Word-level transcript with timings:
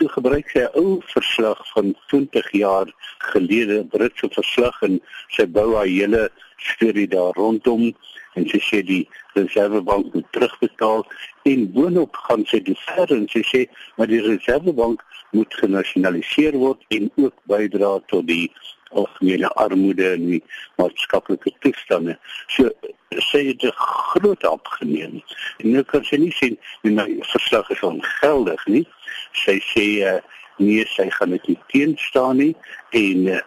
toe 0.00 0.08
gebruik 0.16 0.48
sy 0.48 0.64
'n 0.64 0.72
ou 0.80 1.00
verslag 1.12 1.60
van 1.74 1.92
20 2.08 2.50
jaar 2.56 2.88
gelede, 3.32 3.84
Britse 3.92 4.28
verslag 4.32 4.76
en 4.82 5.00
sy 5.36 5.44
bou 5.56 5.76
haar 5.76 5.90
hele 5.90 6.22
storie 6.56 7.08
daar 7.08 7.36
rondom 7.36 7.92
en 8.38 8.48
sy 8.48 8.60
sê 8.64 8.80
die 8.86 9.04
reservebank 9.36 10.14
moet 10.14 10.28
terugbetaal 10.32 11.04
en 11.52 11.66
boonop 11.74 12.16
gaan 12.26 12.46
sy 12.48 12.60
die 12.64 12.78
ver 12.86 13.12
en 13.16 13.26
sy 13.28 13.42
sê 13.52 13.62
maar 13.96 14.08
die 14.08 14.22
reservebank 14.24 15.04
moet 15.36 15.54
genasionaliseer 15.62 16.56
word 16.64 16.80
en 16.96 17.10
ook 17.16 17.36
bydra 17.52 17.98
tot 18.12 18.26
die 18.30 18.48
algemene 18.90 19.52
armoede 19.64 20.14
en 20.16 20.26
die 20.32 20.42
maatskaplike 20.80 21.52
toestande. 21.62 22.16
So 22.48 22.70
dit 23.10 23.62
'n 23.62 23.72
groot 23.74 24.46
opgeneem. 24.46 25.22
En 25.56 25.70
nou 25.70 25.82
kan 25.82 26.04
sy 26.04 26.16
nie 26.16 26.32
sien 26.32 26.58
die 26.82 26.92
my 26.92 27.16
verslag 27.20 27.70
is 27.70 27.82
ongeldig 27.82 28.66
nie. 28.66 28.86
Sy 29.32 29.58
sê 29.74 29.86
uh, 30.06 30.20
nee, 30.56 30.86
sy 30.86 31.10
gaan 31.10 31.30
dit 31.30 31.46
nie 31.48 31.58
teenstaan 31.66 32.36
nie 32.36 32.54
en 32.90 33.26
uh, 33.26 33.40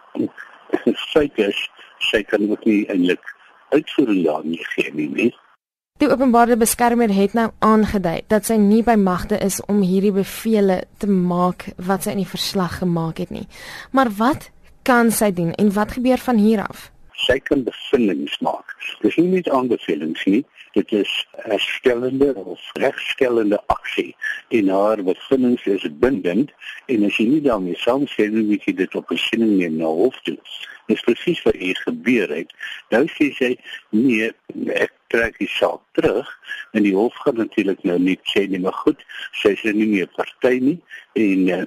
feit 1.12 1.38
is 1.38 1.68
sy 1.98 2.22
kan 2.22 2.50
ook 2.50 2.64
nie 2.64 2.84
eintlik 2.86 3.34
uitvoering 3.68 4.24
daarmee 4.24 4.64
gee 4.74 4.92
nie. 4.92 5.08
nie. 5.08 5.32
Die 5.98 6.10
openbare 6.10 6.56
beskermer 6.56 7.12
het 7.14 7.32
nou 7.32 7.50
aangedui 7.58 8.24
dat 8.26 8.46
sy 8.46 8.56
nie 8.60 8.82
by 8.82 8.96
magte 8.98 9.38
is 9.38 9.60
om 9.70 9.80
hierdie 9.80 10.12
bevele 10.12 10.82
te 10.98 11.06
maak 11.06 11.68
wat 11.76 12.02
sy 12.02 12.10
in 12.16 12.24
die 12.24 12.32
verslag 12.32 12.80
gemaak 12.82 13.22
het 13.22 13.30
nie. 13.30 13.46
Maar 13.92 14.10
wat 14.18 14.50
kan 14.82 15.10
sy 15.14 15.30
doen 15.32 15.54
en 15.54 15.72
wat 15.72 15.94
gebeur 15.96 16.18
van 16.18 16.36
hier 16.36 16.66
af? 16.66 16.90
Sy 17.24 17.38
kan 17.48 17.64
bevindinge 17.64 18.36
maak. 18.44 18.74
Dis 19.00 19.16
nie 19.16 19.30
net 19.36 19.48
aanbevelings 19.48 20.24
nie, 20.28 20.42
dit 20.74 20.92
is 20.92 21.12
herstellende 21.46 22.34
of 22.34 22.60
regstellende 22.82 23.60
aksie. 23.72 24.12
En 24.48 24.68
haar 24.68 25.02
bevindinge 25.02 25.76
is 25.76 25.86
bindend 26.02 26.52
en 26.92 27.06
as 27.08 27.18
jy 27.20 27.28
nie 27.30 27.42
daarmee 27.44 27.78
saamstem 27.80 28.34
nie, 28.34 28.46
moet 28.52 28.66
jy 28.68 28.74
dit 28.82 28.94
op 28.94 29.10
'n 29.10 29.20
sinning 29.26 29.56
neem 29.58 29.76
na 29.76 29.92
hof 30.00 30.20
toe. 30.28 30.38
Dis 30.86 31.00
presies 31.00 31.42
wat 31.42 31.56
hier 31.56 31.80
gebeur 31.86 32.28
het. 32.28 32.52
Nou 32.90 33.06
sê 33.08 33.30
sy 33.32 33.56
nee, 33.90 34.32
ek 34.74 34.92
trek 35.08 35.38
die 35.38 35.48
saak 35.48 35.80
terug 35.96 36.28
en 36.72 36.82
die 36.82 36.94
hof 36.94 37.14
gaan 37.24 37.40
natuurlik 37.40 37.82
nou 37.88 37.98
nie 37.98 38.18
sê 38.34 38.46
nie, 38.48 38.60
maar 38.60 38.76
goed, 38.84 39.00
sy 39.32 39.54
is 39.54 39.62
nie 39.62 39.88
meer 39.88 40.10
party 40.16 40.58
nie 40.60 40.78
en 41.14 41.48
uh, 41.48 41.64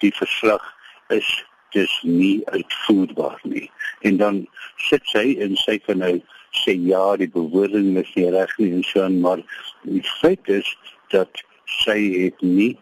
die 0.00 0.12
verslag 0.14 0.62
is 1.08 1.28
dis 1.76 1.94
nie 2.02 2.40
uitvoerbaar 2.52 3.40
nie. 3.44 3.68
En 4.08 4.16
dan 4.22 4.42
sit 4.88 5.04
sy 5.12 5.36
en 5.44 5.56
sy 5.60 5.78
kan 5.84 6.02
nou 6.04 6.14
sê 6.56 6.76
ja, 6.88 7.04
die 7.20 7.28
bewoording 7.28 7.96
is 8.00 8.12
nie 8.16 8.28
reg 8.32 8.52
nie 8.60 8.72
en 8.78 8.84
so 8.88 9.04
aan, 9.04 9.20
maar 9.24 9.42
die 9.84 10.04
feit 10.20 10.52
is 10.52 10.68
dat 11.12 11.42
sy 11.82 11.98
het 12.14 12.40
nie 12.44 12.72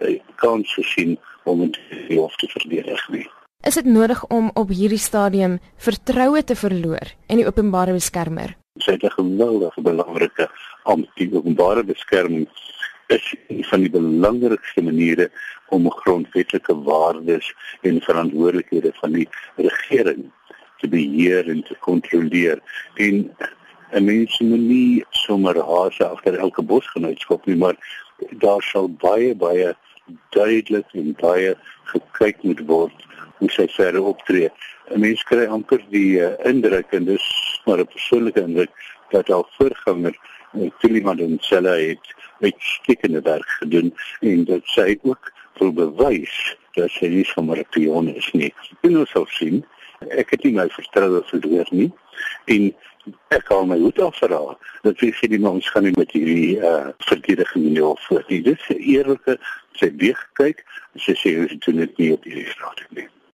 uh, 0.00 0.16
kans 0.40 0.72
gesien 0.78 1.16
om 1.48 1.66
dit 1.66 1.80
hof 2.14 2.36
te 2.40 2.48
verdedig 2.54 3.02
nie. 3.12 3.26
Is 3.66 3.74
dit 3.74 3.88
nodig 3.90 4.22
om 4.32 4.50
op 4.54 4.70
hierdie 4.70 5.02
stadium 5.02 5.58
vertroue 5.82 6.44
te 6.46 6.56
verloor 6.56 7.12
in 7.26 7.40
die 7.40 7.46
openbare 7.48 7.96
beskermer? 7.96 8.54
Sy 8.78 8.94
het 8.94 9.04
'n 9.04 9.16
geweldige 9.18 9.82
belangrike 9.82 10.46
ampt 10.84 11.10
die 11.18 11.28
openbare 11.34 11.82
beskerming 11.84 12.46
is 13.08 13.34
een 13.48 13.64
van 13.64 13.80
die 13.80 13.90
belangrikste 13.90 14.82
maniere 14.82 15.30
om 15.68 15.90
grondwetlike 15.90 16.74
waardes 16.82 17.54
en 17.80 18.00
verantwoordelikhede 18.00 18.92
van 19.00 19.12
die 19.12 19.28
regering 19.56 20.30
te 20.76 20.88
beheer 20.88 21.48
en 21.48 21.62
te 21.62 21.76
kontroleer. 21.80 22.60
En 22.94 23.36
'n 23.92 24.04
mens 24.04 24.38
moet 24.38 24.58
nie 24.58 25.04
sommer 25.10 25.56
haase 25.56 26.06
agter 26.06 26.34
elke 26.34 26.62
bosgenootskap 26.62 27.46
nie, 27.46 27.56
maar 27.56 27.76
daar 28.30 28.62
sal 28.62 28.88
baie 28.88 29.34
baie 29.34 29.76
duidelik 30.30 30.92
en 30.92 31.14
baie 31.20 31.54
gekyk 31.84 32.42
moet 32.42 32.60
word 32.66 33.06
hoe 33.38 33.50
sy 33.50 33.66
verder 33.68 34.02
optree. 34.02 34.50
'n 34.90 35.00
Mens 35.00 35.22
kry 35.22 35.46
amper 35.46 35.80
die 35.90 36.20
uh, 36.20 36.32
indruk 36.44 36.92
en 36.92 37.04
dis 37.04 37.26
maar 37.64 37.80
'n 37.80 37.92
persoonlike 37.94 38.40
indruk 38.40 38.72
dat 39.10 39.30
al 39.30 39.48
voorganger 39.56 40.16
Tuliman 40.78 41.18
en 41.18 41.36
Sella 41.40 41.74
het 41.76 42.14
uitstekende 42.40 43.20
werk 43.22 43.48
gedoen 43.48 43.94
en 44.20 44.44
dat 44.44 44.64
sy 44.64 44.98
ook 45.02 45.32
wil 45.58 45.72
bewys 45.72 46.56
dat 46.72 46.90
sy 46.90 47.10
nie 47.10 47.24
sommer 47.24 47.58
'n 47.58 47.70
pion 47.70 48.08
is 48.14 48.30
nie. 48.32 48.52
En 48.80 48.98
ons 48.98 49.10
sal 49.10 49.26
sien. 49.26 49.64
Ek 50.08 50.30
het 50.30 50.44
nie 50.44 50.52
my 50.52 50.68
vertroue 50.68 51.22
verloor 51.26 51.66
nie 51.70 51.92
en 52.44 52.74
ek 53.28 53.44
kan 53.44 53.68
my 53.68 53.78
hoed 53.78 54.00
af 54.00 54.18
vir 54.18 54.30
haar. 54.30 54.56
Dat 54.82 54.98
sy 54.98 55.10
sê 55.12 55.28
die 55.28 55.42
mens 55.42 55.68
gaan 55.68 55.84
nie 55.88 55.96
met 55.96 56.12
hierdie 56.12 56.60
uh, 56.60 56.88
verdediging 56.98 57.64
nie 57.64 57.84
of 57.84 58.00
voor. 58.06 58.24
Dit 58.28 58.46
is 58.46 58.68
'n 58.68 58.78
eerlike 58.78 59.38
sy 59.72 59.90
weeg 59.96 60.20
kyk 60.32 60.64
sy 60.96 61.12
sê 61.12 61.34
sy 61.48 61.58
doen 61.64 61.76
dit 61.76 61.98
nie 61.98 62.12
op 62.12 62.24
hierdie 62.24 62.50
straat 62.50 62.82
nie. 62.90 63.08